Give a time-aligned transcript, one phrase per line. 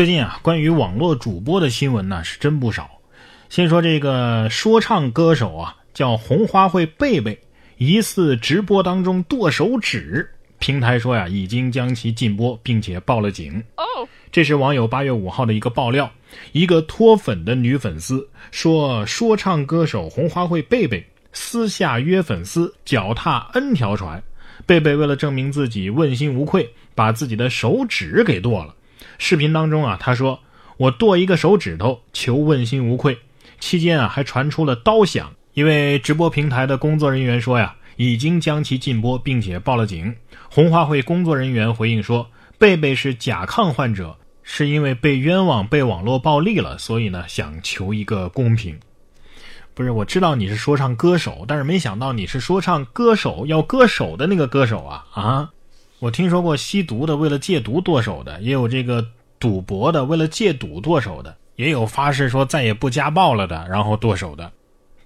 [0.00, 2.90] 最近啊，关于网络主播的新闻呢是真不少。
[3.50, 7.38] 先说这个说唱歌手啊，叫红花会贝贝，
[7.76, 10.26] 疑似直播当中剁手指。
[10.58, 13.62] 平台说呀，已经将其禁播，并且报了警。
[13.76, 16.10] 哦，这是网友八月五号的一个爆料。
[16.52, 24.22] 一个脱粉的女粉丝说，说唱歌手红花会贝贝私下约粉丝脚踏 N 条船，
[24.64, 28.74] 贝贝为了证明自己问心无愧，把自己的手指给剁了。
[29.18, 30.40] 视频当中啊，他说
[30.78, 33.18] ：“我剁一个手指头，求问心无愧。”
[33.60, 35.32] 期间啊，还传出了刀响。
[35.54, 40.14] 一位直播平台的工作人员说：“呀，已经将其禁播，并且报了警。”
[40.48, 48.78] 红花会工作人员回应说：“贝贝是甲亢患者，是因为被冤枉、被网络暴力了，所以呢，想求一个公平。”
[49.74, 55.50] 不是，我知道你是说唱歌手，但是没想到你是说唱歌手要割手的那个歌手啊啊！
[56.00, 59.06] 我听说过吸毒的为了戒毒剁手的，也有这个
[59.38, 64.50] 赌博的为了戒赌剁手的，也有发誓说再也不家暴了的，然后剁手的。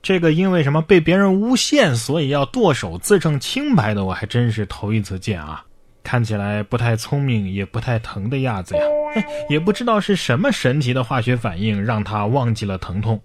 [0.02, 5.64] 这个因为什么被别人诬陷，所以要剁手自证清白的，我还真是头一次见啊！
[6.04, 8.82] 看起来不太聪明，也不太疼的样子呀，
[9.50, 13.20] 也不知道是什么神奇的化学反应让他忘记了疼痛。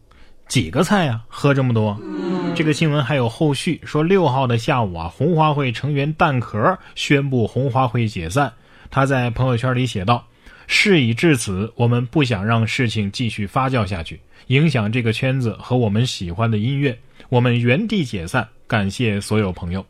[0.48, 1.22] 几个菜呀？
[1.28, 1.96] 喝这么多？
[2.60, 8.52] 这个新闻还有后续，说六号的下午啊，红花会成员蛋壳宣布红花会解散。
[8.92, 10.28] 他在朋友圈里写道
[10.68, 17.00] ：“事已至此，我们不想让事情继续发酵下去，影响这个圈子和我们喜欢的音乐，
[17.30, 18.46] 我们原地解散。
[18.68, 19.86] 感谢所有朋友。”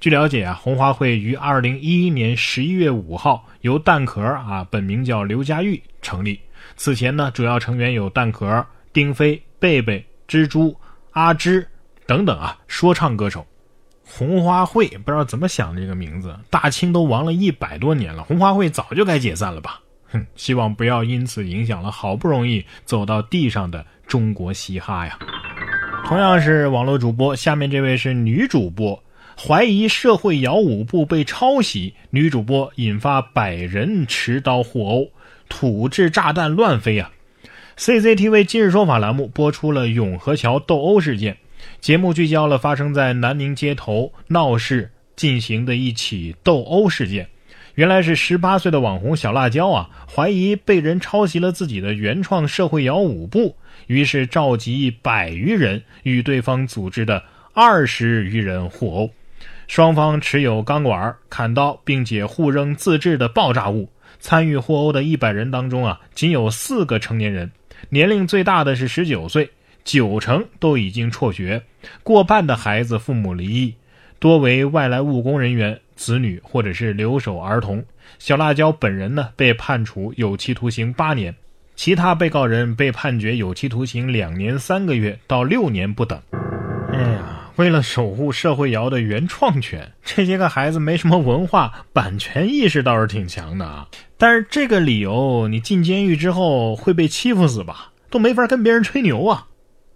[0.00, 6.40] 据了解啊，红花会于二零一一年十一月五号由蛋壳啊，本名叫刘佳玉成立。
[6.74, 9.40] 此前呢，主要成员有蛋壳、丁飞。
[9.60, 10.74] 贝贝、蜘蛛、
[11.12, 11.68] 阿芝
[12.10, 13.46] 等等啊，说唱歌手，
[14.04, 16.36] 红花会不知道怎么想的这个名字。
[16.50, 19.80] 大清都亡了一百多年了，红花会早就该解散了吧？
[20.10, 25.16] 哼，希望不要因此影响了好不容易走到地上的中国嘻哈呀。
[26.04, 29.00] 同样是网络主播，下面这位是女主播，
[29.38, 35.10] 怀疑社会摇舞步被抄袭，女主播引发百人持刀互殴，
[35.48, 37.12] 土制炸弹乱飞啊
[37.78, 41.36] ！CCTV 今日说法栏目播出了永和桥斗殴事件，
[41.80, 47.28] 节目聚焦了发生在南宁街头闹市进行的一起斗殴事件。
[47.76, 53.56] 原来是十八岁的网红小辣椒啊，怀疑被人抄袭了自己的原创社会摇舞步，
[53.86, 57.22] 于是召集百余人与对方组织的
[57.54, 59.10] 二十余人互殴，
[59.66, 63.88] 双方持有钢管、砍刀，并且互扔自制的爆炸物。
[64.18, 67.50] 参与互殴的一百人当中啊，仅有四个成年人。
[67.88, 69.48] 年龄最大的是十九岁，
[69.84, 71.62] 九成都已经辍学，
[72.02, 73.74] 过半的孩子父母离异，
[74.18, 77.84] 多为外来务工人员子女或者是留守儿童。
[78.18, 81.34] 小辣椒本人呢被判处有期徒刑八年，
[81.76, 86.20] 其他被告人被判决有期徒刑两年三个月到六年不等。
[86.92, 93.88] 哎呀，为了守护社会摇的原创权，这些个孩子没什么文化，版权意识倒是挺强的啊。
[94.18, 97.92] 但是这个理由，你进监狱之后会被欺负死吧？
[98.10, 99.46] 都没法跟别人吹牛啊！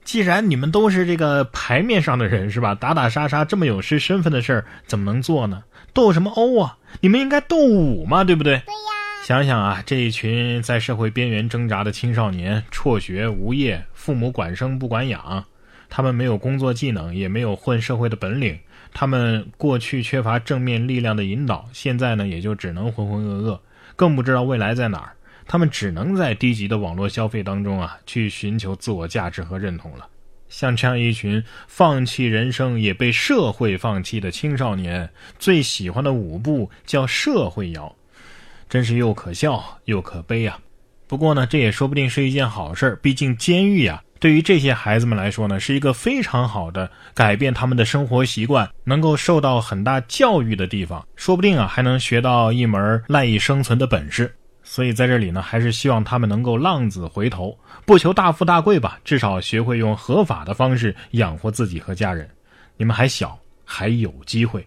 [0.05, 2.75] 既然你们都是这个牌面上的人，是吧？
[2.75, 5.65] 打打杀杀这么有失身份的事儿，怎么能做呢？
[5.93, 6.77] 斗什么殴啊？
[7.01, 8.59] 你们应该斗武嘛，对不对？
[8.59, 9.25] 对呀。
[9.25, 15.43] 想想啊，这一群在社会边缘挣扎的青少年，辍学、无业，父母管生不管养，
[15.89, 18.59] 他们没有工作技能，也没有混社会的本领，
[18.93, 23.59] 他们过去缺乏正面力量的引导，现在呢，也就只能浑浑噩噩。
[23.97, 25.14] 更不知道未来在哪儿，
[25.47, 30.09] 他们只能在低级的网络消费当中啊，去寻求自我价值和认同了。
[30.49, 37.95] 像这样一群放弃人生也被社会放弃的青少年，最喜欢的舞步叫社会摇，
[38.69, 40.59] 真是又可笑又可悲啊！
[41.09, 44.03] 不过呢，这也说不定是一件好事，毕竟监狱啊。
[44.21, 54.35] 对于这些孩子们来说呢，是一个非常好的改变他们的生活习惯、能够受到很大教育的地方，说不定啊还能学到一门赖以生存的本事。
[54.67, 62.29] 所以在这里呢，还是希望他们能够浪子回头，不求大富大贵吧，至少学会用合法的方式养活自己和家人。
[62.77, 64.67] 你们还小，还有机会。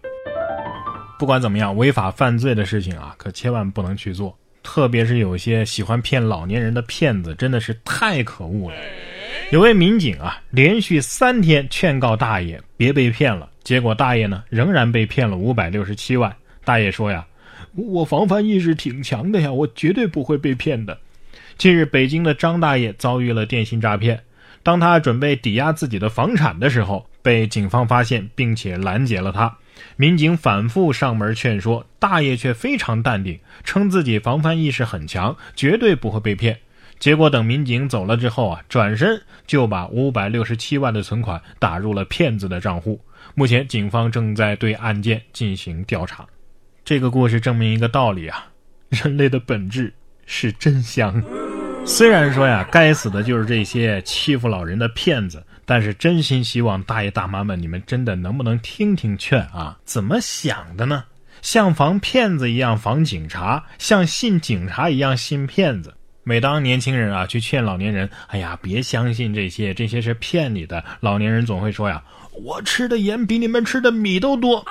[1.18, 8.76] 不管怎么样，违法犯罪的事情啊，可千万不能去做，特别是有些喜欢骗老年人的骗子，真的是太可恶了。
[9.50, 16.34] 有位民警啊，连续三天劝告大爷别被骗了，结果大爷呢仍然被骗了五百六十七万。
[16.64, 17.26] 大爷说呀
[17.74, 20.98] ：“我防范意识挺强的呀，我绝对不会被骗的。”
[21.58, 24.22] 近日，北京的张大爷遭遇了电信诈骗，
[24.62, 29.56] 当他准备抵押自己的房产的时候，被警方发现并且拦截了他。
[29.96, 36.58] 民警反复上门劝说，大爷却非常淡定，称自己防范意识很强，绝对不会被骗。
[36.98, 43.00] 结果等民警走了之后啊，转身就把五百六十七万的存款打入了骗子的账户。
[43.34, 46.26] 目前警方正在对案件进行调查。
[46.88, 48.46] 这个故事证明一个道理啊，
[48.88, 49.92] 人类的本质
[50.24, 51.22] 是真香。
[51.84, 55.44] 虽然说呀，该死的就是这些欺负老人的骗子。
[55.66, 59.76] 但是真心希望大爷大妈们，你们真的能不能听听劝啊？
[59.84, 61.04] 怎么想的呢？
[61.42, 65.92] 像防骗子一样防警察，像信警察一样信骗子。
[66.22, 70.82] 每当年轻人啊去劝老年人，哎呀，别相信这些，这些是骗你的。
[71.00, 72.02] 老年人总会说呀，
[72.32, 74.64] 我吃的盐比你们吃的米都多。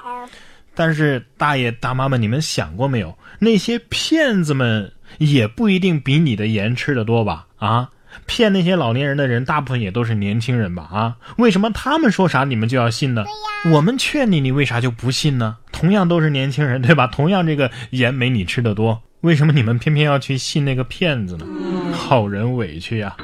[0.77, 3.17] 但是大爷大妈们，你们想过没有？
[3.39, 7.47] 那些骗子们也不一定比你的盐吃的多吧？
[7.57, 7.89] 啊？
[8.25, 10.87] 骗那些老年人的人，大部分也都是年轻人吧？
[10.91, 13.25] 啊，为什么他们说啥你们就要信呢？
[13.71, 15.57] 我们劝你，你为啥就不信呢？
[15.71, 17.07] 同样都是年轻人，对吧？
[17.07, 21.45] 同样这个盐没你吃的多，为什么你们偏偏要去信那个骗子呢？
[21.91, 23.15] 好人委屈呀！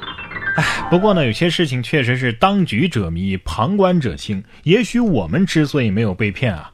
[0.57, 4.43] 唉，不过呢，有些事情确实是当局者迷，旁观者清。
[4.63, 6.71] 也许我们之所以没有被骗啊，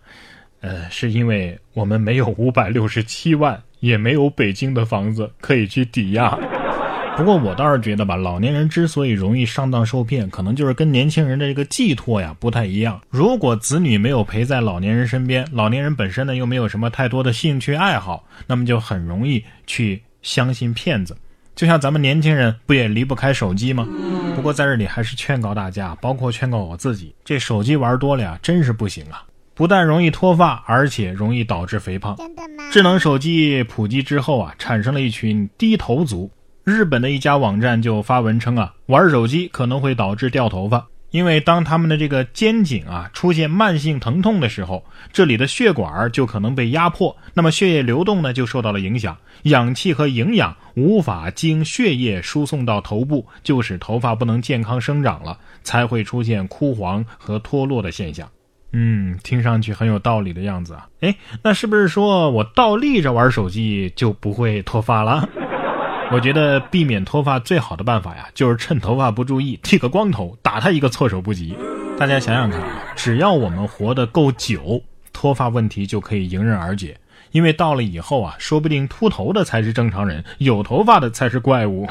[0.61, 6.37] 呃，是因为我们没有五百六十七万，也没有北京的房子可以去抵押。
[7.17, 13.01] 不过我倒是觉得吧，老年人之所以容易上当受骗，可能就是跟年轻人的这个寄托呀不太一样。
[13.09, 21.17] 如果子女没有陪在老年人身边，老年人本身呢又没有什么太多的兴趣爱好，那么就很容易去相信骗子。
[21.55, 23.85] 就像咱们年轻人不也离不开手机吗？
[24.33, 29.21] 不过在这里还是劝告大家，包括劝告我自己，这手机玩多了呀，真是不行啊！
[29.59, 32.15] 不但容易脱发，而且容易导致肥胖。
[32.15, 32.63] 真的吗？
[32.71, 36.31] 智能手机普及之后啊，产生了一群低头族。
[36.63, 58.25] 日本的一家网站就发文称啊，玩手机可能会导致掉头发，因为当他们的这个肩颈啊出现慢性疼痛的时候，这里的血管就可能被压迫，那么血液流动呢就受到了影响，氧气和营养无法经血液输送到头部，就使头发不能健康生长了，才会出现枯黄和脱落的现象。
[58.71, 60.87] 嗯，听上去很有道理的样子啊。
[61.01, 65.27] 哎，那是不是说我倒立着玩手机就不会脱发了？
[66.11, 71.55] 我觉得避免脱发最好的办法呀，就是趁头发不注意剃个光头，打他一个措手不及。
[71.97, 74.81] 大家想想看啊，只要我们活得够久，
[75.13, 76.97] 脱发问题就可以迎刃而解。
[77.31, 81.87] 因为到了以后啊，说不定秃头的才是正常人，有头发的才是怪物。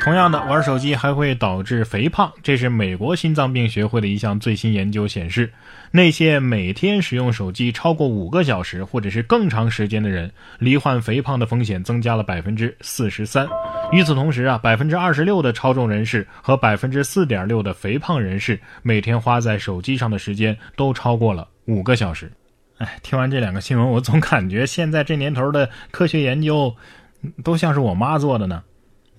[0.00, 5.52] 同样的，玩手机还会导致肥胖，这是美国心脏病学会的一项最新研究显示，
[5.90, 13.46] 那些每天使用手机超过五个小时或者是更长时间的人，罹患肥胖的风险增加了百分之四十三。
[13.92, 22.32] 与此同时啊，百分之二十六的超重人士和百分之四点六的肥胖人士，每天花在手机上的时间都超过了五个小时。
[22.78, 26.74] 哎，听完这两个新闻，我总感觉现在这年头的科学研究，
[27.44, 28.62] 都像是我妈做的呢。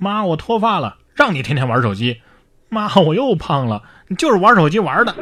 [0.04, 2.22] 妈，我脱发了，让你天天玩手机。
[2.70, 5.14] 妈，我又胖了，你就是玩手机玩的。